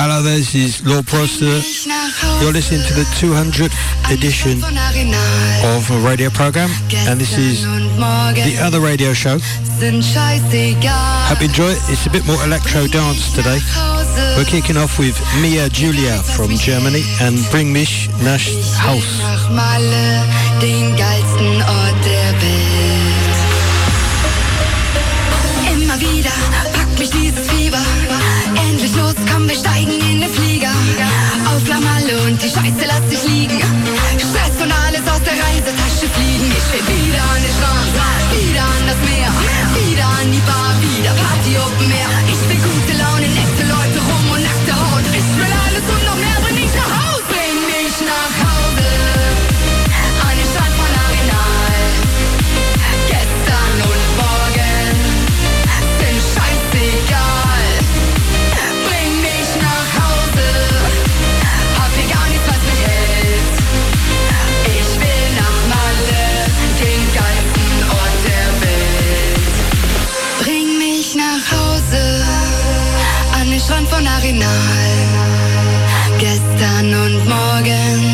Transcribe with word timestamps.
Hello, 0.00 0.22
this 0.22 0.54
is 0.54 0.80
Lord 0.86 1.06
Prosser. 1.06 1.60
You're 2.40 2.56
listening 2.56 2.80
to 2.88 2.94
the 2.94 3.04
200th 3.20 3.76
edition 4.10 4.56
of 5.76 5.90
a 5.90 5.98
radio 6.00 6.30
program, 6.30 6.70
and 7.04 7.20
this 7.20 7.36
is 7.36 7.64
the 7.68 8.56
other 8.64 8.80
radio 8.80 9.12
show. 9.12 9.36
Hope 11.28 11.40
you 11.42 11.48
enjoy 11.48 11.68
it. 11.68 11.82
It's 11.92 12.06
a 12.06 12.10
bit 12.10 12.24
more 12.26 12.42
electro 12.42 12.86
dance 12.86 13.34
today. 13.36 13.60
We're 14.38 14.48
kicking 14.48 14.78
off 14.78 14.98
with 14.98 15.20
Mia 15.42 15.68
Julia 15.68 16.16
from 16.32 16.56
Germany 16.56 17.04
and 17.20 17.36
Bring 17.50 17.70
mich 17.70 18.08
nach 18.24 18.40
Haus. 18.80 19.04
Falle 32.10 32.22
und 32.22 32.42
die 32.42 32.48
Scheiße 32.48 32.86
lass 32.86 33.08
dich 33.08 33.22
liegen. 33.28 33.58
Stress 33.58 34.62
und 34.62 34.72
alles 34.72 35.02
aus 35.08 35.22
der 35.22 35.32
Reisetasche 35.32 36.08
fliegen. 36.12 36.52
Ich 36.56 36.86
bin 36.86 37.06
wieder 37.06 37.22
an 37.22 37.42
den 37.42 37.52
Schwanz. 37.52 38.19
Signal. 74.40 76.18
Gestern 76.18 76.94
und 76.94 77.28
morgen 77.28 78.04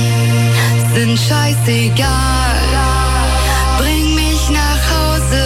sind 0.94 1.18
scheißegal. 1.18 2.08
Bring 3.78 4.14
mich 4.14 4.50
nach 4.50 4.80
Hause, 4.90 5.42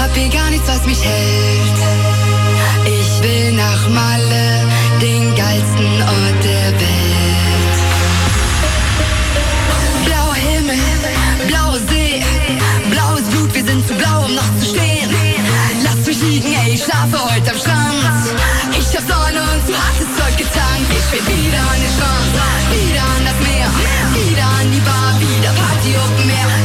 hab 0.00 0.14
hier 0.14 0.28
gar 0.28 0.50
nichts, 0.50 0.68
was 0.68 0.86
mich 0.86 1.04
hält. 1.04 1.59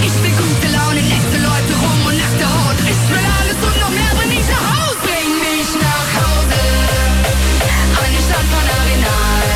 Ich 0.05 0.13
will 0.21 0.35
gute 0.37 0.67
Laune, 0.71 1.01
nette 1.01 1.37
Leute 1.41 1.73
rum 1.81 2.05
und 2.05 2.17
nackte 2.17 2.45
Haut. 2.45 2.77
Ich 2.81 3.01
will 3.09 3.25
alles 3.39 3.57
und 3.57 3.77
noch 3.81 3.89
mehr, 3.89 4.13
bring 4.15 4.29
mich 4.29 4.47
nach 4.47 4.67
Hause. 4.77 4.97
Bring 5.01 5.31
mich 5.41 5.69
nach 5.81 6.09
Hause, 6.19 6.61
an 8.01 8.13
Stadt 8.25 8.47
von 8.53 8.65
Arenal. 8.77 9.49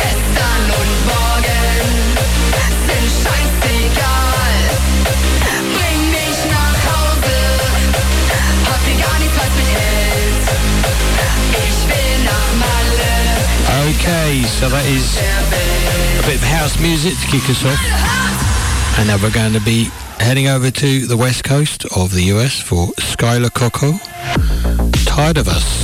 Gestern 0.00 0.64
und 0.80 0.92
morgen 1.12 1.84
sind 2.88 3.08
scheißegal. 3.20 4.56
Bring 5.76 6.00
mich 6.16 6.40
nach 6.56 6.78
Hause, 6.88 7.36
hab 8.72 8.80
hier 8.86 8.98
gar 9.04 9.18
nichts, 9.20 9.36
was. 9.36 9.52
Ich 11.68 11.78
will 11.90 12.16
nach 12.24 12.50
Malle. 12.64 13.12
Okay, 13.92 14.32
so 14.48 14.64
that 14.70 14.86
is 14.86 15.18
a 16.18 16.22
bit 16.26 16.36
of 16.36 16.44
house 16.44 16.78
music 16.80 17.20
to 17.20 17.26
kick 17.26 17.46
us 17.50 17.64
off. 17.64 18.29
And 18.98 19.08
now 19.08 19.18
we're 19.22 19.30
going 19.30 19.52
to 19.54 19.60
be 19.60 19.84
heading 20.18 20.48
over 20.48 20.70
to 20.70 21.06
the 21.06 21.16
west 21.16 21.44
coast 21.44 21.84
of 21.96 22.12
the 22.12 22.24
US 22.34 22.60
for 22.60 22.88
Skylar 22.98 23.52
Coco, 23.52 23.92
Tired 25.04 25.38
of 25.38 25.48
Us. 25.48 25.79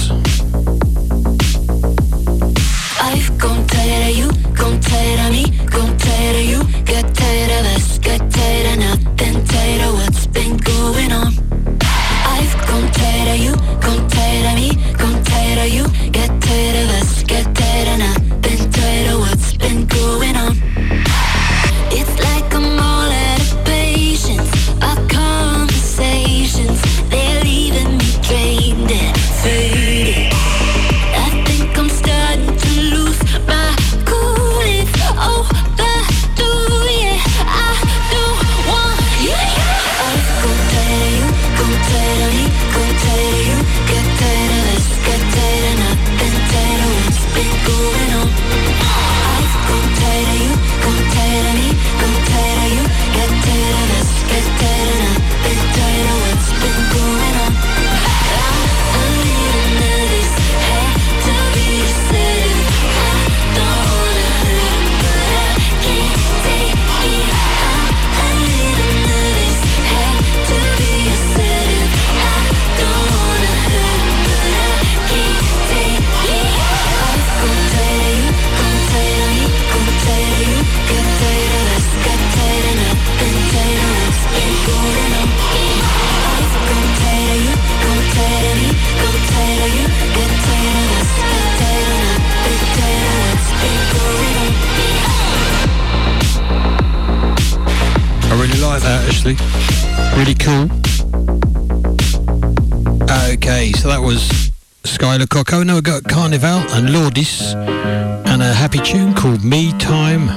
So 103.86 103.92
that 103.92 104.02
was 104.02 104.50
Skylar 104.82 105.28
Cocono 105.28 105.76
oh, 105.76 105.80
got 105.80 106.02
Carnival 106.02 106.58
and 106.74 106.92
Lordis 106.92 107.54
and 107.54 108.42
a 108.42 108.52
happy 108.52 108.80
tune 108.80 109.14
called 109.14 109.44
Me 109.44 109.70
Time. 109.78 110.28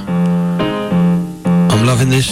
I'm 1.72 1.84
loving 1.84 2.10
this. 2.10 2.30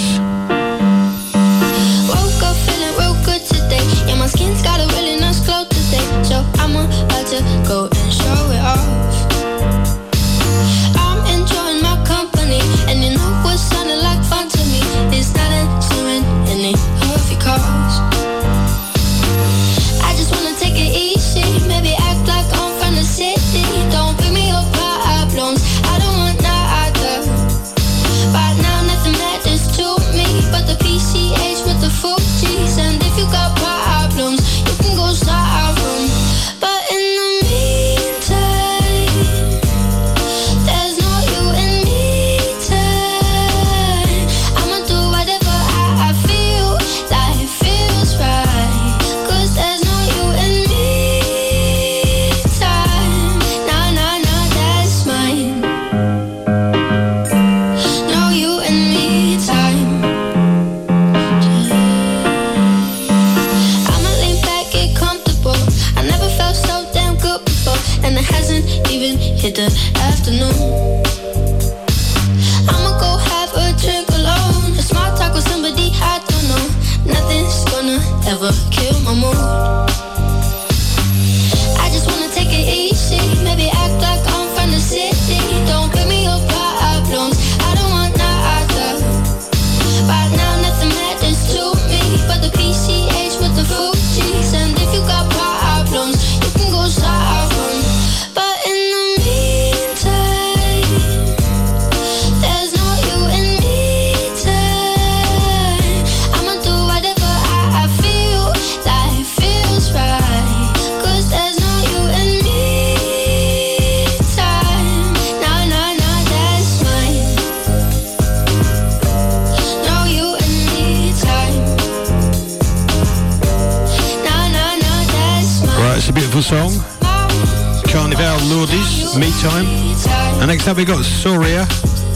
we 130.77 130.85
got 130.85 131.03
Surya, 131.03 131.67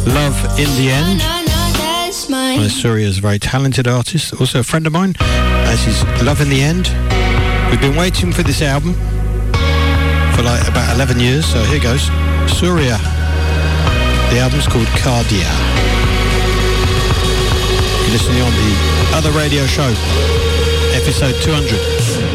Love 0.05 0.37
in 0.59 0.69
the 0.77 0.91
End. 0.91 1.19
Soria 2.13 2.69
Surya 2.69 3.07
is 3.07 3.17
a 3.17 3.21
very 3.21 3.39
talented 3.39 3.87
artist, 3.87 4.39
also 4.39 4.59
a 4.59 4.63
friend 4.63 4.85
of 4.85 4.93
mine. 4.93 5.15
As 5.19 5.87
is 5.87 6.03
Love 6.21 6.41
in 6.41 6.49
the 6.49 6.61
End. 6.61 6.87
We've 7.71 7.81
been 7.81 7.97
waiting 7.97 8.31
for 8.31 8.43
this 8.43 8.61
album 8.61 8.93
for 10.35 10.43
like 10.43 10.67
about 10.67 10.93
11 10.93 11.19
years, 11.19 11.43
so 11.43 11.63
here 11.63 11.81
goes. 11.81 12.03
Surya. 12.45 12.99
The 14.29 14.37
album's 14.37 14.67
called 14.67 14.87
Kardia. 15.01 15.49
You're 18.03 18.11
listening 18.11 18.43
on 18.43 18.51
the 18.51 19.17
other 19.17 19.31
radio 19.31 19.65
show, 19.65 19.89
episode 20.93 21.33
200. 21.41 22.30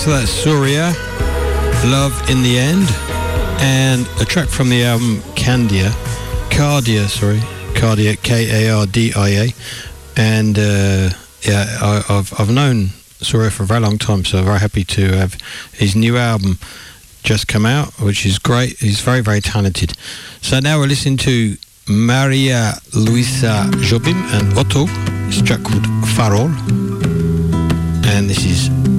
so 0.00 0.12
that's 0.12 0.30
Surya, 0.30 0.94
Love 1.84 2.30
in 2.30 2.42
the 2.42 2.56
End, 2.58 2.88
and 3.60 4.08
a 4.18 4.24
track 4.24 4.48
from 4.48 4.70
the 4.70 4.82
album 4.82 5.20
Candia, 5.34 5.90
Kardia, 6.48 7.06
sorry, 7.06 7.40
Kardia, 7.74 8.16
K-A-R-D-I-A, 8.22 9.52
and 10.16 10.58
uh, 10.58 11.10
yeah, 11.42 11.76
I, 11.82 12.02
have 12.08 12.32
I've 12.40 12.50
known 12.50 12.86
Surya 13.20 13.50
for 13.50 13.64
a 13.64 13.66
very 13.66 13.80
long 13.80 13.98
time, 13.98 14.24
so 14.24 14.42
very 14.42 14.58
happy 14.58 14.84
to 14.84 15.12
have 15.18 15.34
his 15.74 15.94
new 15.94 16.16
album 16.16 16.58
just 17.22 17.46
come 17.46 17.66
out, 17.66 17.92
which 18.00 18.24
is 18.24 18.38
great. 18.38 18.78
He's 18.78 19.00
very 19.00 19.20
very 19.20 19.42
talented. 19.42 19.92
So 20.40 20.60
now 20.60 20.78
we're 20.78 20.86
listening 20.86 21.18
to 21.18 21.58
Maria 21.86 22.72
Luiza 22.92 23.70
Jobim 23.82 24.16
and 24.32 24.56
Otto. 24.56 24.86
It's 25.28 25.40
a 25.40 25.44
track 25.44 25.62
called 25.62 25.84
Farol, 26.16 26.48
and 28.06 28.30
this 28.30 28.46
is 28.46 28.89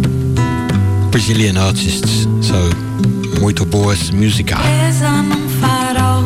Brazilian 1.12 1.58
artists. 1.58 2.26
So, 2.42 2.56
muito 3.42 3.66
boas 3.66 4.10
musicais. 4.12 4.66
Pesa 4.66 5.10
num 5.22 5.50
farol 5.60 6.24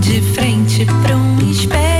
de 0.00 0.22
frente 0.32 0.86
para 1.02 1.16
um 1.16 1.50
espelho. 1.50 1.91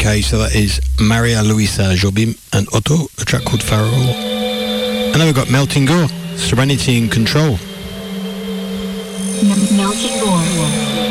Okay, 0.00 0.20
so 0.20 0.38
that 0.38 0.54
is 0.54 0.80
Maria 1.00 1.42
Luiza 1.42 1.92
Jobim 1.96 2.38
and 2.56 2.68
Otto, 2.72 3.08
a 3.20 3.24
track 3.24 3.44
called 3.44 3.62
Farol. 3.62 3.90
And 3.92 5.14
then 5.14 5.26
we've 5.26 5.34
got 5.34 5.50
Melting 5.50 5.86
Gore, 5.86 6.06
Serenity 6.36 6.98
and 6.98 7.10
Control. 7.10 7.58
Melting 9.74 10.20
Gore. 10.20 11.07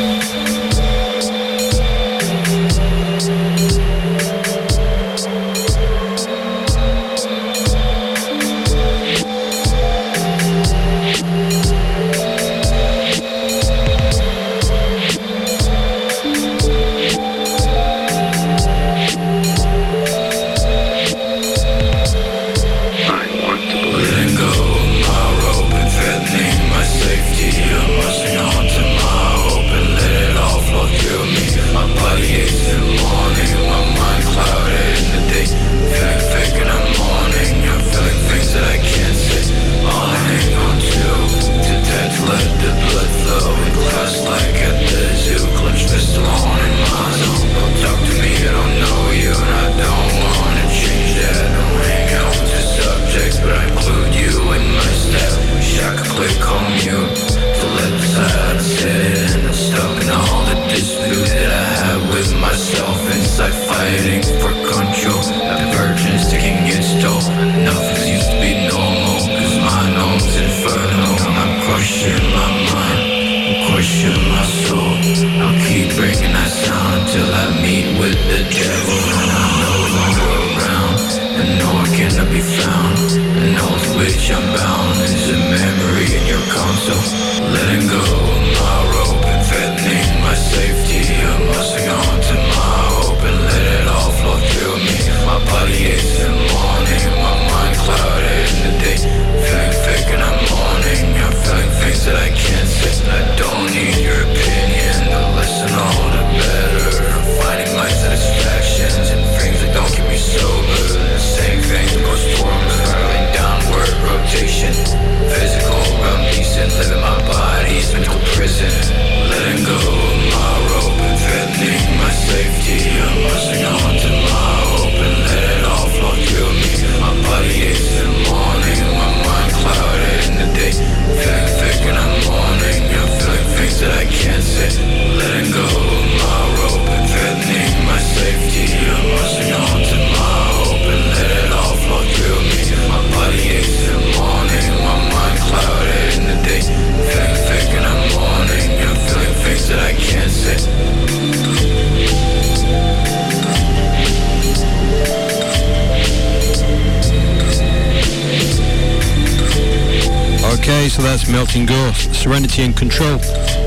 Serenity 162.38 162.62
and 162.62 162.76
Control. 162.76 163.18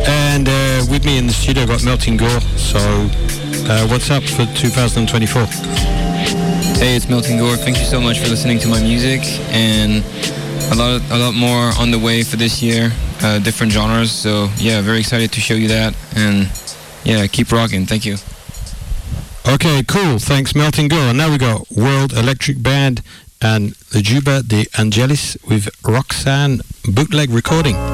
And 0.08 0.48
uh, 0.48 0.86
with 0.90 1.04
me 1.04 1.18
in 1.18 1.28
the 1.28 1.34
studio, 1.34 1.64
I've 1.64 1.70
got 1.70 1.84
Melting 1.84 2.16
Gore. 2.16 2.40
So, 2.56 2.80
uh, 2.80 3.86
what's 3.90 4.10
up 4.10 4.24
for 4.24 4.46
2024? 4.56 5.44
Hey, 6.80 6.96
it's 6.96 7.10
Melting 7.10 7.38
Gore. 7.38 7.58
Thank 7.58 7.80
you 7.80 7.84
so 7.84 8.00
much 8.00 8.20
for 8.20 8.30
listening 8.30 8.60
to 8.60 8.70
my 8.70 8.82
music, 8.82 9.24
and 9.52 10.02
a 10.72 10.76
lot, 10.76 11.02
a 11.12 11.18
lot 11.18 11.34
more 11.34 11.74
on 11.82 11.92
the 11.92 12.00
way 12.00 12.24
for 12.24 12.38
this 12.38 12.64
year. 12.64 12.94
Uh, 13.22 13.40
different 13.40 13.74
genres. 13.74 14.10
So 14.10 14.48
yeah, 14.56 14.80
very 14.80 15.00
excited 15.00 15.34
to 15.34 15.42
show 15.42 15.56
you 15.56 15.68
that, 15.68 15.94
and 16.16 16.50
yeah, 17.04 17.28
keep 17.28 17.52
rocking. 17.52 17.86
Thank 17.86 18.06
you. 18.06 18.16
Okay, 19.46 19.84
cool. 19.86 20.18
Thanks, 20.18 20.56
Melting 20.56 20.88
Gore. 20.88 21.10
And 21.10 21.18
now 21.18 21.30
we 21.30 21.38
got 21.38 21.70
World 21.72 22.14
Electric 22.14 22.64
Band 22.64 23.02
and 23.42 23.72
the 23.92 24.02
Juba 24.02 24.44
de 24.44 24.66
Angelis 24.80 25.36
with 25.46 25.68
Roxanne 25.84 26.62
bootleg 26.88 27.32
recording. 27.32 27.91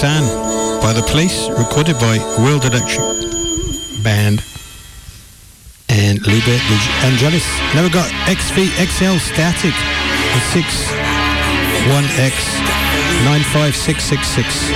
Roxanne 0.00 0.30
by 0.80 0.92
the 0.92 1.02
police, 1.10 1.48
recorded 1.58 1.98
by 1.98 2.18
World 2.38 2.64
Electric 2.64 3.02
Band 4.04 4.44
and 5.88 6.24
Liebe 6.24 6.44
de 6.46 6.78
Angelis. 7.02 7.42
Now 7.74 7.82
we've 7.82 7.92
got 7.92 8.06
XV 8.30 8.70
XL 8.78 9.18
Static, 9.18 9.74
the 9.74 10.40
61X 10.54 12.30
95666. 13.26 14.70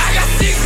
I 0.00 0.16
got 0.16 0.28
six? 0.40 0.56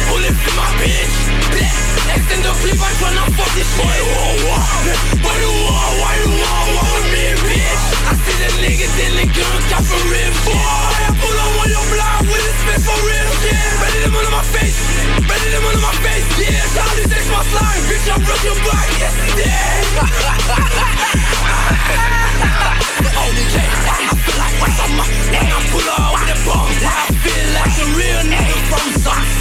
I 7.99 8.04
see 8.35 8.43
the 8.43 8.51
niggas 8.67 8.95
in 8.99 9.13
the 9.17 9.27
gun, 9.31 9.61
got 9.71 9.83
for 9.85 10.03
real, 10.11 10.33
boy. 10.45 10.55
I 10.55 11.11
pull 11.15 11.39
on 11.39 11.51
on 11.63 11.69
your 11.71 11.87
block 11.93 12.21
with 12.27 12.51
a 12.51 12.53
spit 12.59 12.81
for 12.83 12.99
real, 13.07 13.31
yeah. 13.47 13.83
Ready 13.83 13.99
them 14.03 14.15
on 14.17 14.27
my 14.31 14.43
face, 14.51 14.79
ready 15.29 15.49
them 15.55 15.65
on 15.65 15.79
my 15.81 15.95
face, 16.03 16.27
yeah. 16.43 16.63
Charlie 16.75 17.07
takes 17.07 17.29
my 17.31 17.43
slime, 17.47 17.83
bitch, 17.87 18.07
I'm 18.11 18.23
rocking 18.27 18.59
back 18.67 18.89
yesterday. 18.99 19.63
Okay, 23.15 23.67
oh, 23.67 24.05
I 24.05 24.15
feel 24.15 24.37
like 24.37 24.57
what's 24.61 24.79
on 24.83 24.91
my 24.99 25.05
when 25.05 25.49
I 25.49 25.61
pull 25.71 25.89
out 25.95 26.13
with 26.19 26.35
a 26.35 26.39
bomb. 26.45 26.67
I 26.67 27.09
feel 27.23 27.47
like 27.55 27.77
a 27.79 27.87
real 27.95 28.23
nigga 28.27 28.57
from 28.69 28.87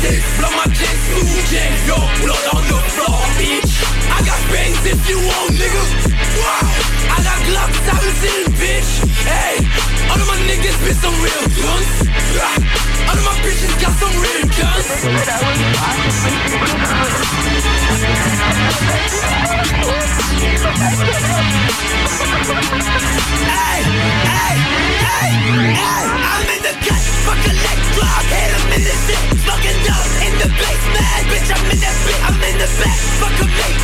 six. 0.02 0.22
Blow 0.40 0.52
my 0.54 0.66
jet, 0.72 0.98
smooth 1.10 1.46
jet, 1.50 1.72
yo, 1.88 1.98
blood 2.22 2.46
on 2.54 2.64
the 2.70 2.80
floor, 2.94 3.20
bitch. 3.38 3.74
I 4.08 4.18
got 4.24 4.40
bangs 4.54 4.86
if 4.86 5.02
you 5.10 5.18
want, 5.20 5.52
nigga. 5.58 6.33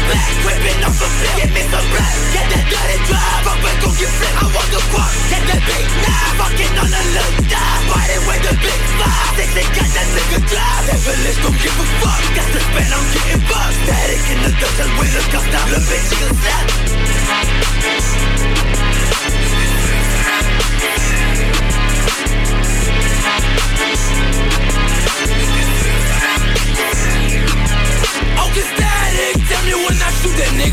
Back, 0.09 0.33
fuck 0.41 0.57
a 0.57 0.61
me, 0.65 1.29
Give 1.37 1.51
me 1.53 1.63
some 1.69 1.87
bread, 1.93 2.13
get 2.33 2.45
that 2.49 2.65
dirty 2.65 2.97
drive 3.05 3.45
Up 3.45 3.61
and 3.61 3.77
go 3.79 3.89
get 3.93 4.11
flip, 4.17 4.33
I 4.41 4.45
want 4.49 4.69
the 4.73 4.81
quad 4.89 5.11
Get 5.29 5.43
that 5.49 5.61
big 5.61 5.85
knife, 6.01 6.33
fucking 6.41 6.75
on 6.81 6.89
a 6.89 7.01
look 7.13 7.33
dive 7.45 7.83
Fighting 7.89 8.23
with 8.25 8.41
the 8.43 8.53
big 8.57 8.81
five 8.97 9.33
They 9.37 9.47
say 9.53 9.65
got 9.69 9.89
that 9.93 10.07
nigga 10.17 10.39
drive 10.49 10.83
Devilish 10.89 11.39
don't 11.45 11.57
give 11.61 11.77
a 11.77 11.85
fuck 12.01 12.21
Got 12.33 12.49
to 12.49 12.59
spend, 12.59 12.91
I'm 12.93 13.05
getting 13.13 13.43
bucked 13.45 13.77
Static 13.85 14.23
in 14.33 14.39
the 14.41 14.51
and 14.59 14.93
with 14.97 15.19
a 15.19 15.23
custom 15.29 15.65
The 15.69 15.79
bitch, 15.85 16.09
you 16.17 16.29
slap 16.41 16.67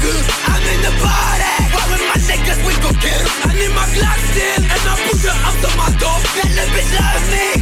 nigga 0.07 0.37
I'm 0.47 0.63
in 0.73 0.81
the 0.87 0.93
party, 1.03 1.55
with 1.91 2.05
my 2.07 2.19
niggas 2.29 2.61
we 2.67 2.75
gon' 2.83 2.99
get 3.03 3.19
him 3.19 3.31
I 3.43 3.55
need 3.55 3.73
my 3.75 3.87
Glock 3.95 4.21
still, 4.31 4.63
and 4.63 4.83
I 4.87 4.95
put 5.07 5.19
her 5.27 5.37
up 5.49 5.57
to 5.63 5.71
my 5.77 5.91
door. 5.99 6.19
That 6.37 6.49
little 6.55 6.71
bitch 6.75 6.91
love 6.95 7.25
me, 7.33 7.56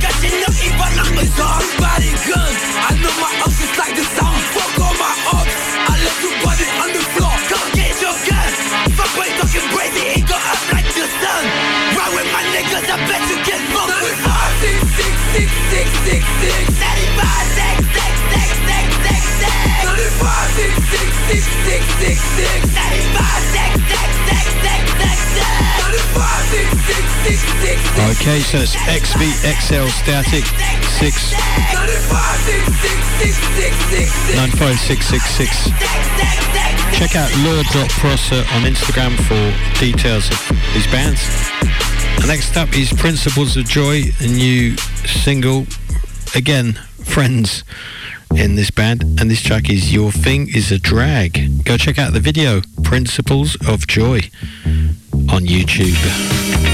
Okay, 28.04 28.40
so 28.40 28.58
it's 28.58 28.76
XVXL 28.76 29.88
Static 29.88 30.44
6 30.44 31.32
95, 31.32 32.40
6, 32.40 32.66
6, 32.76 33.24
6, 33.24 33.36
6, 33.56 33.76
6, 33.88 34.36
95666. 34.36 35.70
Check 36.98 37.16
out 37.16 37.32
Lure.Prosser 37.38 38.44
on 38.52 38.64
Instagram 38.68 39.16
for 39.24 39.80
details 39.80 40.28
of 40.30 40.38
these 40.74 40.86
bands. 40.88 41.24
And 42.18 42.28
next 42.28 42.56
up 42.58 42.76
is 42.76 42.92
Principles 42.92 43.56
of 43.56 43.64
Joy, 43.64 44.02
a 44.20 44.26
new 44.26 44.76
single. 45.06 45.66
Again, 46.34 46.74
friends 47.04 47.64
in 48.36 48.54
this 48.54 48.70
band. 48.70 49.02
And 49.18 49.30
this 49.30 49.40
track 49.40 49.70
is 49.70 49.94
Your 49.94 50.12
Thing 50.12 50.48
is 50.54 50.70
a 50.70 50.78
Drag. 50.78 51.64
Go 51.64 51.78
check 51.78 51.98
out 51.98 52.12
the 52.12 52.20
video, 52.20 52.60
Principles 52.82 53.56
of 53.66 53.86
Joy, 53.86 54.30
on 55.30 55.46
YouTube. 55.46 56.73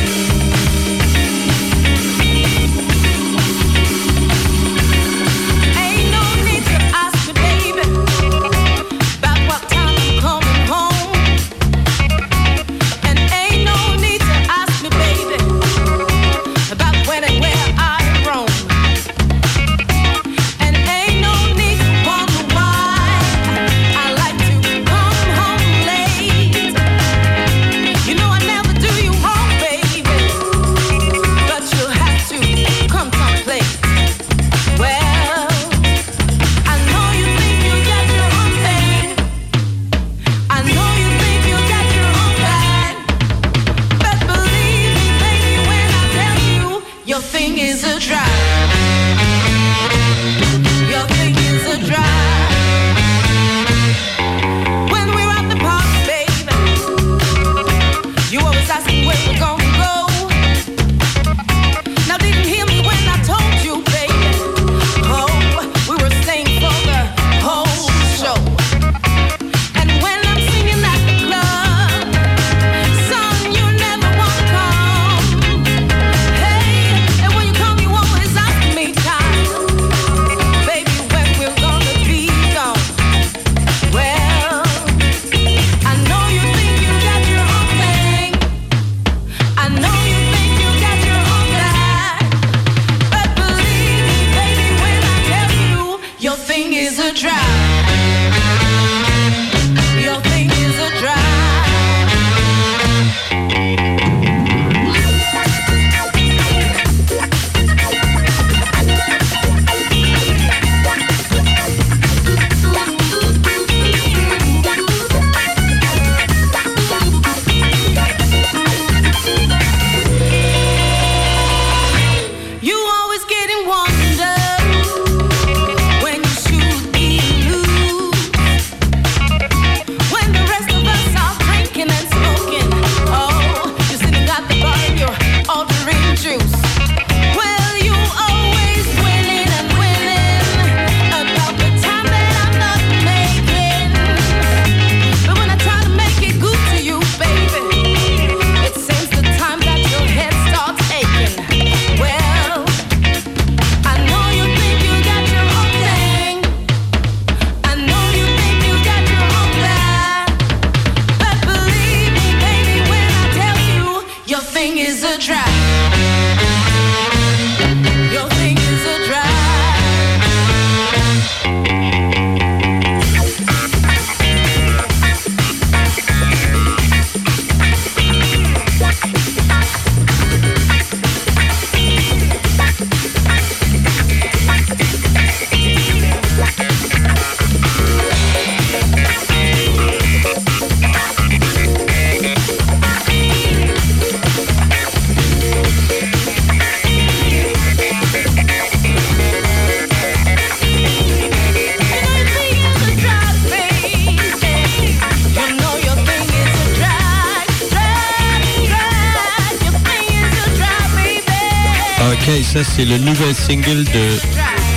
C'est 212.81 212.87
le 212.87 212.97
nouvel 212.99 213.35
single 213.35 213.85
de 213.85 214.19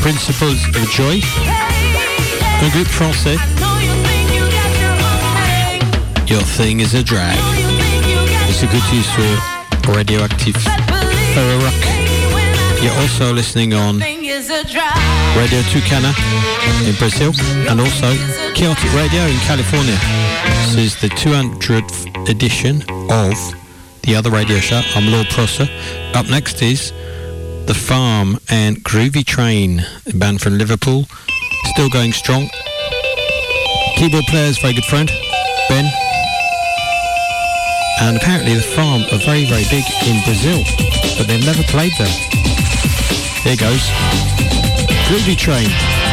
Principles 0.02 0.58
of 0.76 0.94
Joy, 0.94 1.22
un 2.62 2.68
groupe 2.70 2.88
français. 2.90 3.38
Your 6.28 6.42
Thing 6.44 6.82
is 6.82 6.96
a 6.96 7.04
Drag. 7.04 7.38
It's 8.50 8.62
a 8.62 8.68
good 8.68 8.84
use 8.92 9.08
for 9.16 9.94
radioactive 9.94 10.58
ferro 11.34 11.58
rock. 11.60 11.74
You're 12.82 13.00
also 13.00 13.32
listening 13.32 13.74
on 13.74 14.00
Radio 14.00 15.62
Tucana 15.72 16.14
in 16.86 16.96
Brazil 16.96 17.32
and 17.70 17.80
also 17.80 18.14
Chaotic 18.54 18.94
Radio 18.96 19.24
in 19.28 19.38
California. 19.48 19.98
This 20.76 20.76
is 20.76 20.96
the 21.00 21.10
200th 21.10 22.30
edition 22.30 22.84
of 23.10 23.34
the 24.02 24.16
other 24.16 24.30
radio 24.30 24.58
show. 24.58 24.82
I'm 24.94 25.10
Lord 25.10 25.30
Prosser. 25.30 25.70
Up 26.14 26.30
next 26.30 26.62
is 26.62 26.92
The 27.66 27.74
Farm 27.74 28.40
and 28.50 28.78
Groovy 28.84 29.26
Train, 29.26 29.86
a 30.06 30.16
band 30.16 30.42
from 30.42 30.58
Liverpool, 30.58 31.06
still 31.66 31.90
going 31.90 32.12
strong. 32.12 32.50
Keyboard 33.96 34.26
player's 34.26 34.58
very 34.58 34.74
good 34.74 34.86
friend, 34.86 35.10
Ben. 35.70 35.86
And 38.02 38.18
apparently 38.18 38.56
The 38.56 38.62
Farm 38.62 39.04
are 39.12 39.24
very, 39.26 39.46
very 39.46 39.64
big 39.70 39.86
in 40.06 40.22
Brazil, 40.24 40.62
but 41.18 41.28
they've 41.28 41.46
never 41.46 41.64
played 41.64 41.94
there. 41.98 42.08
Here 43.44 43.56
goes. 43.56 43.82
Groovy 45.08 45.38
Train. 45.38 46.13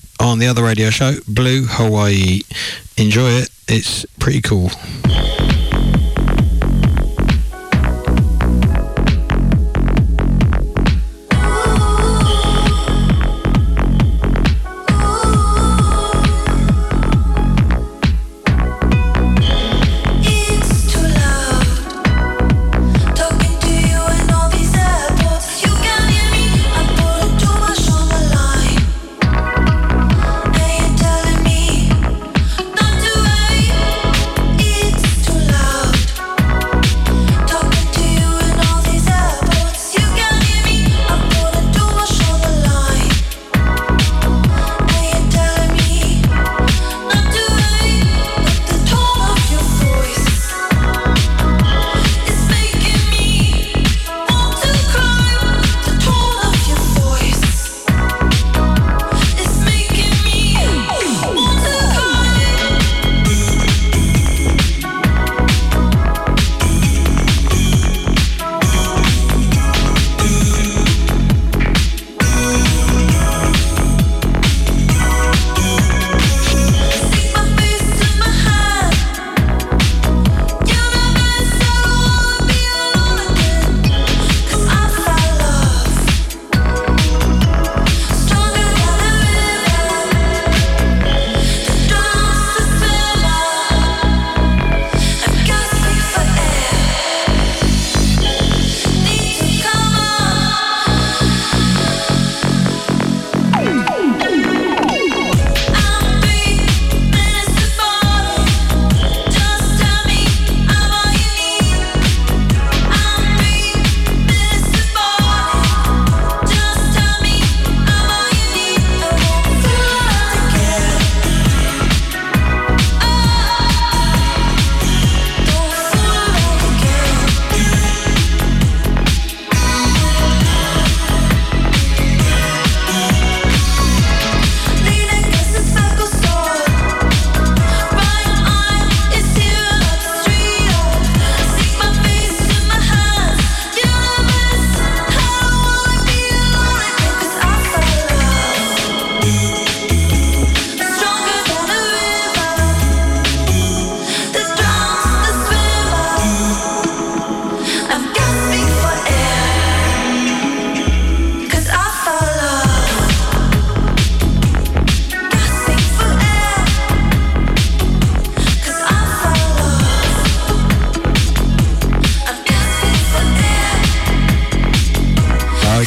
on 0.21 0.39
the 0.39 0.47
other 0.47 0.63
radio 0.63 0.89
show, 0.89 1.15
Blue 1.27 1.63
Hawaii. 1.67 2.41
Enjoy 2.97 3.29
it. 3.29 3.49
It's 3.67 4.05
pretty 4.19 4.41
cool. 4.41 4.69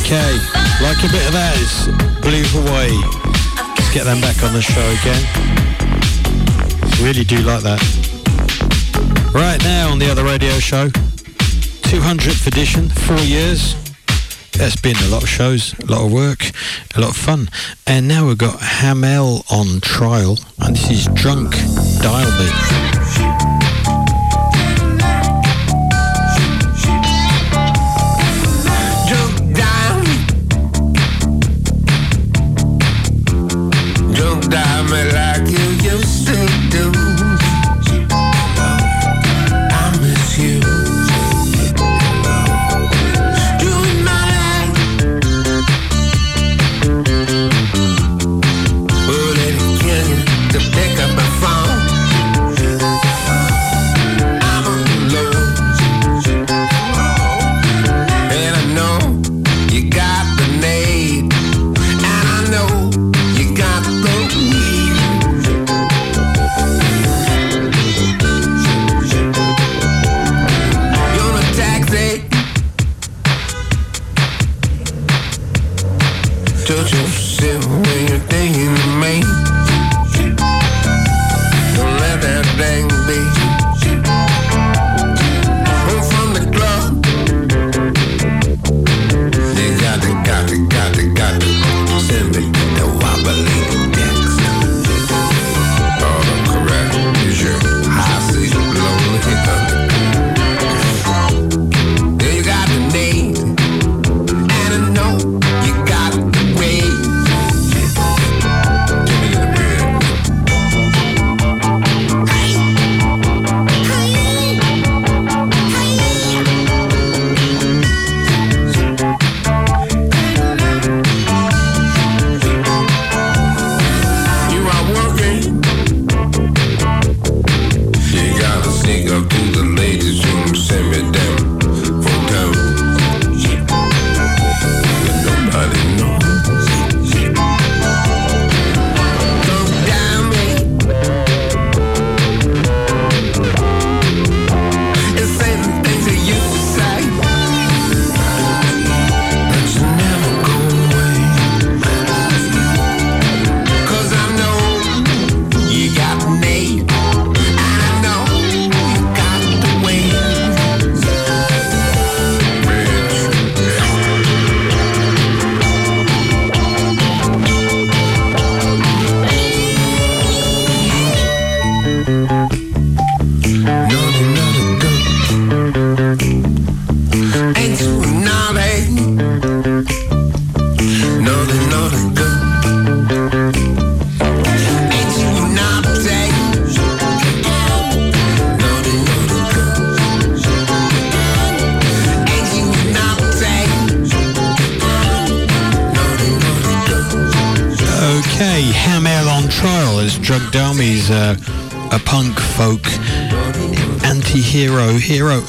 A 0.05 1.09
bit 1.09 1.27
of 1.27 1.33
that. 1.33 1.55
It's 1.57 1.87
Blue 2.21 2.45
Hawaii. 2.53 2.93
Let's 3.75 3.93
get 3.93 4.05
them 4.05 4.21
back 4.21 4.43
on 4.43 4.53
the 4.53 4.61
show 4.61 4.85
again. 5.01 5.21
Really 7.03 7.25
do 7.25 7.39
like 7.39 7.63
that. 7.63 7.81
Right 9.35 9.63
now 9.65 9.91
on 9.91 9.99
the 9.99 10.11
other 10.11 10.23
radio 10.23 10.59
show, 10.61 10.89
200th 10.89 12.47
edition, 12.47 12.91
four 12.91 13.19
years. 13.19 13.75
That's 14.53 14.77
been 14.77 14.97
a 14.97 15.09
lot 15.09 15.23
of 15.23 15.29
shows, 15.29 15.75
a 15.81 15.87
lot 15.87 16.05
of 16.05 16.13
work, 16.13 16.51
a 16.95 17.01
lot 17.01 17.11
of 17.11 17.17
fun. 17.17 17.49
And 17.87 18.07
now 18.07 18.27
we've 18.27 18.39
got 18.39 18.61
Hamell 18.61 19.51
on 19.51 19.81
Trial, 19.81 20.39
and 20.61 20.77
this 20.77 20.91
is 20.91 21.07
Drunk 21.15 21.53
Dial 22.03 22.31
Me. 22.39 23.04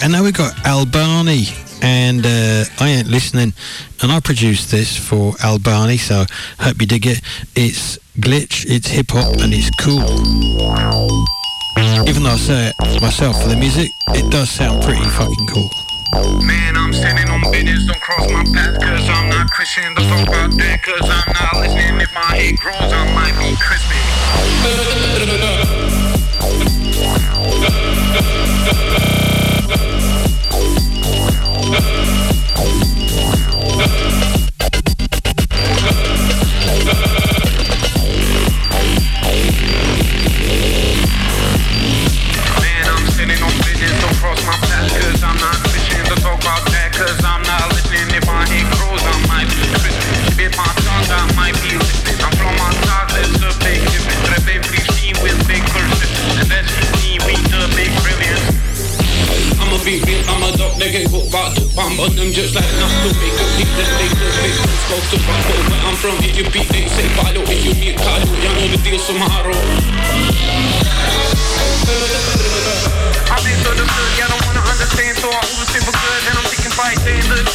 And 0.03 0.11
now 0.11 0.23
we've 0.23 0.33
got 0.33 0.53
Albani 0.65 1.45
and 1.81 2.25
uh, 2.25 2.65
I 2.79 2.89
ain't 2.89 3.07
listening 3.07 3.53
and 4.01 4.11
I 4.11 4.19
produced 4.19 4.71
this 4.71 4.95
for 4.97 5.33
Albani 5.43 5.97
so 5.97 6.25
hope 6.59 6.79
you 6.79 6.87
dig 6.87 7.07
it. 7.07 7.21
It's 7.55 7.97
glitch, 8.19 8.65
it's 8.67 8.87
hip 8.87 9.07
hop 9.09 9.37
and 9.39 9.53
it's 9.53 9.69
cool. 9.81 10.03
Even 12.07 12.23
though 12.23 12.29
I 12.29 12.37
say 12.37 12.71
it 12.79 13.01
myself 13.01 13.41
for 13.41 13.49
the 13.49 13.55
music, 13.55 13.89
it 14.09 14.31
does 14.31 14.49
sound 14.49 14.83
pretty 14.83 15.03
fucking 15.03 15.47
cool. 15.47 15.69
Man, 16.45 16.77
I'm 16.77 16.93
standing 16.93 17.29
on 17.29 17.41
business, 17.51 17.85
don't 17.85 17.99
cross 17.99 18.31
my 18.31 18.43
path 18.53 18.79
Cause 18.79 19.09
I'm 19.09 19.29
not 19.29 19.49
Christian, 19.51 19.93
don't 19.95 20.07
talk 20.07 20.27
about 20.27 20.51
Cause 20.81 21.09
I'm 21.09 21.33
not 21.33 21.55
listening, 21.59 21.99
if 21.99 22.13
my 22.13 22.21
head 22.21 22.57
grows 22.57 22.93
I 22.93 23.13
might 23.13 23.35
be 23.39 23.55
crispy 23.59 23.95
Thank 31.77 31.89
you. 34.29 34.34
Bomb 61.75 61.99
But 61.99 62.15
them 62.15 62.31
just 62.31 62.55
like 62.55 62.71
not 62.79 62.89
to 63.03 63.11
make 63.19 63.35
a 63.35 63.45
beat 63.59 63.69
Then 63.75 63.91
they 63.99 64.07
just 64.15 64.33
make 64.39 64.55
them 64.55 64.71
supposed 64.87 65.09
to 65.11 65.17
rock 65.27 65.43
But 65.43 65.59
where 65.67 65.83
I'm 65.83 65.95
from, 65.99 66.15
if 66.23 66.33
you 66.39 66.47
beat, 66.49 66.71
they 66.71 66.87
say 66.87 67.05
follow 67.19 67.43
If 67.43 67.59
you 67.67 67.75
need 67.75 67.99
Kalu, 67.99 68.31
y'all 68.41 68.55
know 68.55 68.67
the 68.71 68.79
deal 68.79 68.97
tomorrow 69.03 69.59
I've 73.25 73.43
been 73.43 73.59
so 73.61 73.69
understood, 73.71 74.11
y'all 74.17 74.31
don't 74.31 74.45
wanna 74.47 74.63
understand. 74.63 75.17
So 75.17 75.27
I 75.27 75.41
overstay 75.51 75.81
for 75.83 75.91
good, 75.91 76.21
and 76.29 76.37
I'm 76.39 76.47
taking 76.47 76.71
fight 76.71 76.97
Then 77.03 77.54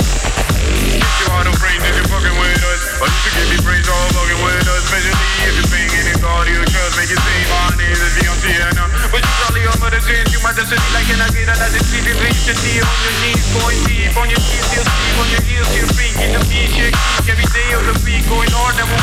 got 1.41 1.49
a 1.49 1.57
brain 1.57 1.81
that 1.81 1.97
you're 1.97 2.05
fucking 2.05 2.37
with 2.37 2.61
us. 2.61 2.81
But 3.01 3.09
you 3.09 3.19
should 3.25 3.33
give 3.33 3.49
me 3.49 3.57
praise 3.65 3.89
all 3.89 4.07
fucking 4.13 4.41
with 4.45 4.61
us. 4.61 4.85
Especially 4.85 5.09
if 5.49 5.53
you're 5.57 5.71
paying 5.73 5.89
any 5.89 6.13
thought 6.21 6.45
you 6.45 6.61
trust. 6.69 6.93
Make 7.01 7.09
it 7.09 7.17
say 7.17 7.37
my 7.49 7.73
name 7.81 7.97
is 7.97 8.13
Beyonce 8.13 8.51
and 8.61 8.77
uh, 8.77 9.09
But 9.09 9.25
you 9.25 9.33
probably 9.41 9.65
on 9.65 9.81
the 9.81 10.01
same 10.05 10.27
you 10.29 10.37
might 10.45 10.53
just 10.53 10.69
like 10.69 11.09
an 11.09 11.25
agenda 11.25 11.57
as 11.57 11.73
it 11.73 11.81
seems. 11.81 12.05
Reach 12.21 12.45
the 12.45 12.53
knee 12.61 12.77
on 12.85 12.93
your 13.01 13.15
knees, 13.25 13.45
going 13.57 13.81
deep 13.89 14.13
on 14.13 14.27
your 14.29 14.37
knees, 14.37 14.67
you'll 14.69 14.85
sleep 14.85 15.17
on 15.17 15.27
your 15.33 15.43
heels, 15.49 15.69
you're 15.73 15.89
freak 15.97 16.13
the 16.13 16.41
beat, 16.45 16.69
shake 16.77 16.97
every 17.25 17.47
day 17.49 17.69
of 17.73 17.81
the 17.89 17.95
week, 18.05 18.21
going 18.29 18.51
hard, 18.53 18.77
never 18.77 18.93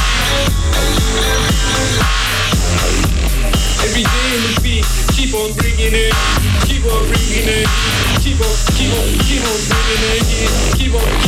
Every 3.83 4.05
day 4.07 4.29
in 4.39 4.43
the 4.47 4.55
beat, 4.63 4.87
keep 5.11 5.35
on 5.35 5.51
bringing 5.59 5.91
it, 5.91 6.15
keep 6.71 6.87
on 6.87 7.03
bringing 7.11 7.49
it, 7.51 7.67
keep 8.23 8.39
on, 8.39 8.55
keep 8.79 8.95
on, 8.95 9.07
keep 9.27 9.43
on 9.43 9.59
bringing 9.67 10.03
it, 10.07 10.23
keep 10.79 10.95
on. 10.95 11.03
Man, 11.03 11.28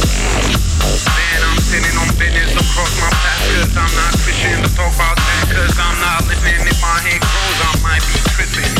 sitting 1.71 1.95
on 2.03 2.11
business 2.19 2.51
across 2.51 2.91
my 2.99 3.07
path 3.23 3.39
Cause 3.55 3.71
I'm 3.79 3.93
not 3.95 4.11
Christian 4.19 4.59
to 4.59 4.69
talk 4.75 4.91
about 4.91 5.15
that 5.15 5.43
Cause 5.55 5.79
I'm 5.79 5.97
not 6.03 6.27
listening 6.27 6.67
If 6.67 6.75
my 6.83 6.99
head 6.99 7.23
grows, 7.23 7.59
I 7.63 7.71
might 7.79 8.03
be 8.03 8.19
tripping 8.35 8.75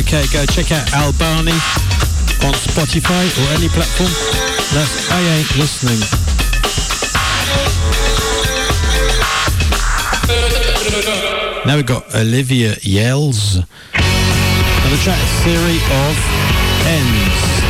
Okay, 0.00 0.24
go 0.32 0.40
check 0.48 0.72
out 0.72 0.88
Albani 0.96 1.52
on 2.44 2.52
Spotify 2.52 3.24
or 3.40 3.46
any 3.56 3.68
platform. 3.68 4.10
That's 4.72 5.10
I 5.10 5.20
Ain't 5.20 5.56
Listening. 5.56 6.00
Now 11.66 11.76
we've 11.76 11.86
got 11.86 12.14
Olivia 12.14 12.76
Yells. 12.82 13.56
And 13.56 14.92
the 14.92 15.00
track 15.02 15.18
Theory 15.44 15.76
of 15.76 16.16
Ends. 16.86 17.63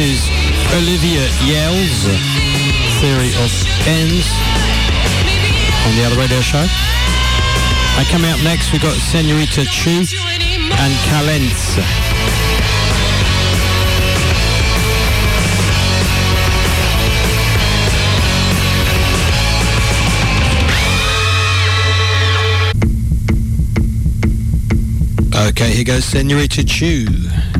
Is 0.00 0.30
Olivia 0.72 1.28
Yells, 1.44 2.04
Theory 3.00 3.28
of 3.44 3.52
Ends, 3.86 4.32
on 5.84 5.94
the 5.94 6.04
other 6.06 6.16
radio 6.18 6.40
show. 6.40 6.64
And 7.98 8.08
coming 8.08 8.30
up 8.30 8.42
next, 8.42 8.72
we've 8.72 8.80
got 8.80 8.94
Senorita 8.94 9.66
Chu 9.66 9.90
and 9.90 10.94
Calence. 11.04 11.76
Okay, 25.50 25.70
here 25.72 25.84
goes 25.84 26.06
Senorita 26.06 26.64
Chu. 26.64 27.06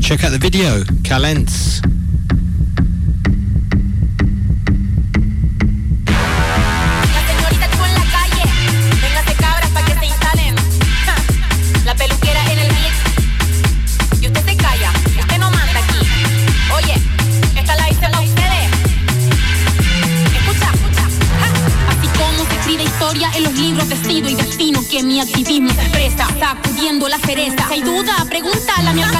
Check 0.00 0.24
out 0.24 0.30
the 0.30 0.38
video, 0.40 0.84
Calence. 1.04 1.82
Daniel 28.90 29.19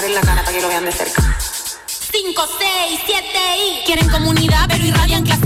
echar 0.00 0.04
en 0.04 0.14
la 0.14 0.20
cara 0.20 0.42
para 0.42 0.56
que 0.56 0.62
lo 0.62 0.68
vean 0.68 0.84
de 0.84 0.92
cerca. 0.92 1.36
5, 1.86 2.48
6, 2.58 3.00
7 3.06 3.28
y 3.58 3.84
quieren 3.84 4.08
comunidad, 4.08 4.66
pero 4.68 4.84
irradian 4.84 5.24
clase 5.24 5.39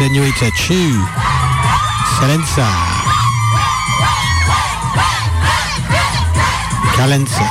Señorita 0.00 0.50
Chu, 0.52 1.06
Salenza, 2.16 2.66
Calenza. 6.96 7.46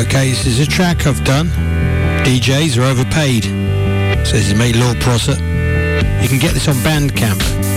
Okay, 0.00 0.30
this 0.30 0.46
is 0.46 0.60
a 0.60 0.66
track 0.66 1.06
I've 1.06 1.22
done. 1.22 1.48
DJs 2.24 2.78
are 2.78 2.84
overpaid, 2.84 3.44
so 4.24 4.38
this 4.38 4.48
is 4.48 4.54
made, 4.54 4.76
Lord 4.76 4.98
Prosser. 5.02 5.34
You 6.22 6.28
can 6.30 6.38
get 6.38 6.54
this 6.54 6.68
on 6.68 6.76
Bandcamp. 6.76 7.69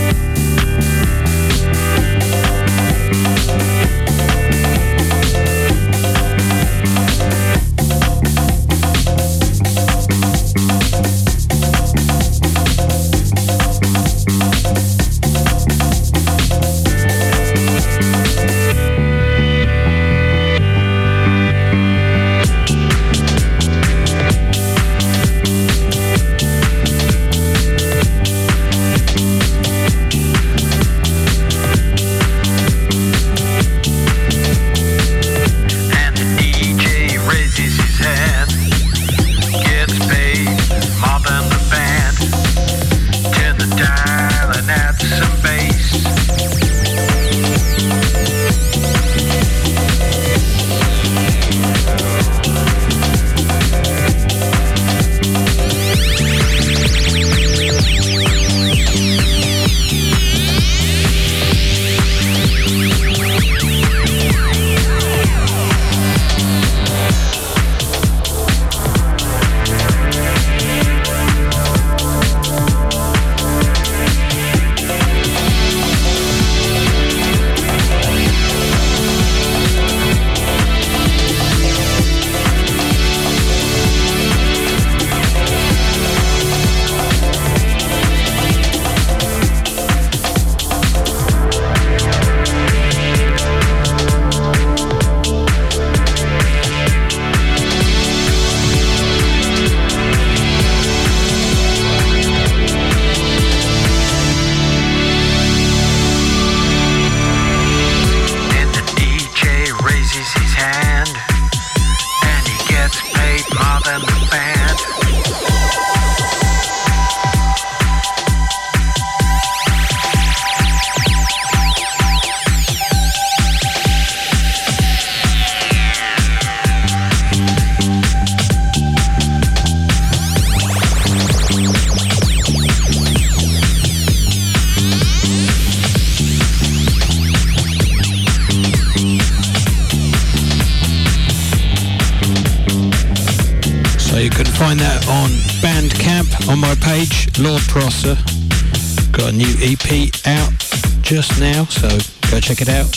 Check 152.44 152.60
it 152.60 152.68
out. 152.68 152.92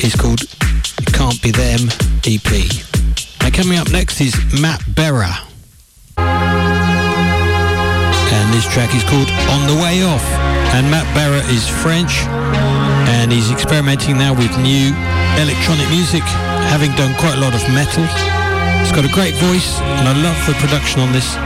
It's 0.00 0.16
called 0.16 0.40
It 0.40 1.12
Can't 1.12 1.36
Be 1.42 1.50
Them 1.50 1.92
EP. 2.24 2.48
And 3.44 3.52
coming 3.52 3.76
up 3.76 3.92
next 3.92 4.22
is 4.22 4.32
Matt 4.58 4.80
Berra. 4.96 5.36
And 8.32 8.54
this 8.56 8.64
track 8.72 8.94
is 8.96 9.04
called 9.04 9.28
On 9.52 9.68
the 9.68 9.76
Way 9.84 10.02
Off. 10.02 10.24
And 10.72 10.90
Matt 10.90 11.04
Berra 11.12 11.44
is 11.52 11.68
French 11.68 12.24
and 13.20 13.30
he's 13.30 13.50
experimenting 13.50 14.16
now 14.16 14.32
with 14.32 14.56
new 14.64 14.96
electronic 15.36 15.88
music, 15.90 16.22
having 16.72 16.90
done 16.96 17.12
quite 17.20 17.36
a 17.36 17.40
lot 17.40 17.52
of 17.52 17.60
metal. 17.76 18.06
He's 18.80 18.92
got 18.96 19.04
a 19.04 19.12
great 19.12 19.34
voice 19.34 19.78
and 19.78 20.08
I 20.08 20.16
love 20.24 20.40
the 20.46 20.54
production 20.54 21.02
on 21.02 21.12
this. 21.12 21.36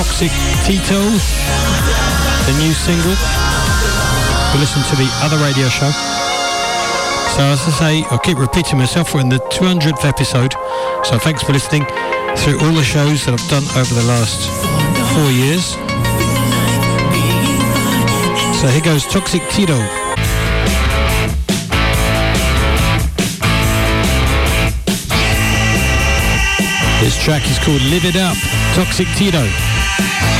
Toxic 0.00 0.32
Tito, 0.64 0.96
the 0.96 2.56
new 2.56 2.72
single. 2.72 3.12
We 4.50 4.58
listen 4.58 4.80
to 4.88 4.96
the 4.96 5.06
other 5.20 5.36
radio 5.44 5.68
show. 5.68 5.90
So 7.36 7.44
as 7.44 7.60
I 7.68 7.72
say, 7.78 8.04
I'll 8.08 8.18
keep 8.18 8.38
repeating 8.38 8.78
myself, 8.78 9.12
we're 9.12 9.20
in 9.20 9.28
the 9.28 9.40
200th 9.52 10.06
episode. 10.06 10.54
So 11.04 11.18
thanks 11.18 11.42
for 11.42 11.52
listening 11.52 11.84
through 12.38 12.60
all 12.60 12.72
the 12.72 12.82
shows 12.82 13.26
that 13.26 13.36
I've 13.36 13.48
done 13.50 13.64
over 13.76 13.92
the 13.92 14.08
last 14.08 14.48
four 15.12 15.28
years. 15.28 15.76
So 18.56 18.68
here 18.68 18.80
goes 18.80 19.04
Toxic 19.04 19.42
Tito. 19.50 19.76
This 27.04 27.22
track 27.22 27.44
is 27.50 27.58
called 27.58 27.82
Live 27.82 28.06
It 28.06 28.16
Up, 28.16 28.36
Toxic 28.74 29.06
Tito. 29.18 29.69
Let's 30.00 30.39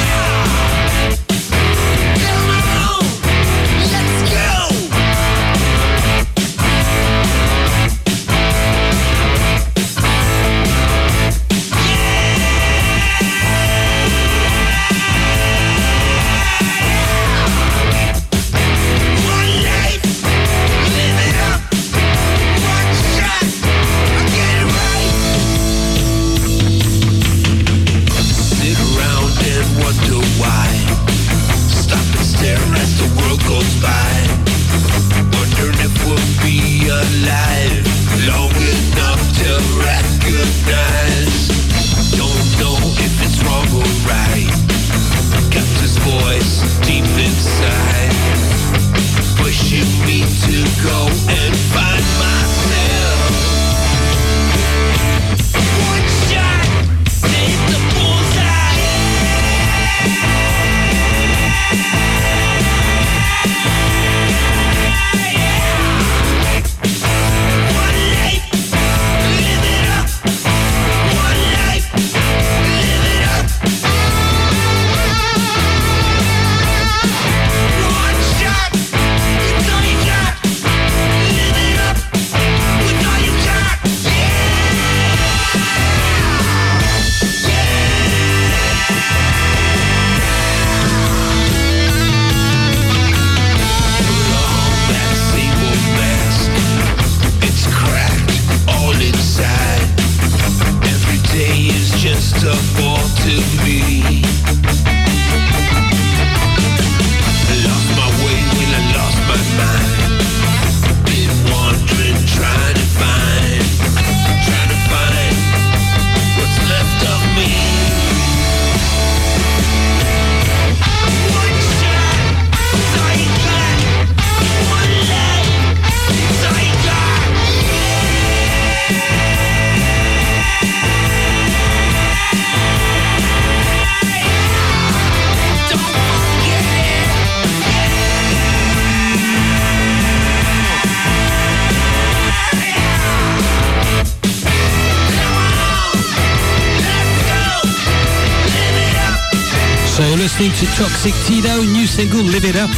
Toxic 151.01 151.25
Tito, 151.25 151.63
new 151.65 151.87
single 151.87 152.21
Live 152.21 152.45
It 152.45 152.57
Up 152.61 152.69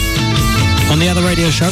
on 0.95 1.01
the 1.03 1.11
other 1.11 1.27
radio 1.27 1.51
show. 1.51 1.67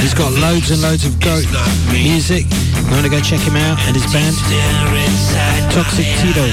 He's 0.00 0.14
got 0.16 0.32
loads 0.40 0.70
and 0.72 0.80
loads 0.80 1.04
of 1.04 1.20
great 1.20 1.44
music. 1.92 2.48
You 2.48 2.88
want 2.88 3.04
to 3.04 3.12
go 3.12 3.20
check 3.20 3.44
him 3.44 3.60
out 3.60 3.76
and 3.84 3.92
his 3.92 4.08
band? 4.08 4.32
Toxic 5.76 6.08
Tito. 6.24 6.48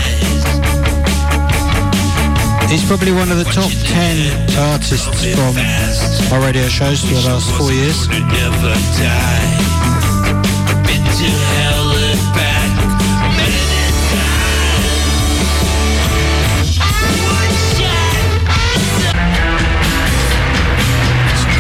He's 2.68 2.84
probably 2.84 3.16
one 3.16 3.32
of 3.32 3.40
the 3.40 3.48
top 3.56 3.72
10 3.72 4.60
artists 4.76 5.08
from 5.32 5.56
our 6.36 6.44
radio 6.44 6.68
shows 6.68 7.00
for 7.00 7.16
the 7.16 7.24
last 7.24 7.48
four 7.56 7.72
years. 7.72 8.04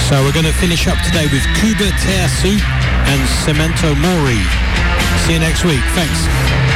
So 0.10 0.24
we're 0.24 0.34
going 0.34 0.46
to 0.46 0.52
finish 0.52 0.88
up 0.88 0.98
today 1.06 1.28
with 1.28 1.44
Kuba 1.62 1.92
Teasu 2.02 2.58
and 2.58 3.22
Cemento 3.46 3.94
Mori. 3.94 4.42
See 5.28 5.34
you 5.34 5.40
next 5.40 5.64
week. 5.64 5.84
Thanks. 5.94 6.69